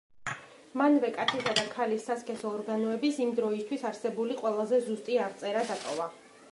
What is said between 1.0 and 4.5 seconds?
კაცისა და ქალის სასქესო ორგანოების იმ დროისთვის არსებული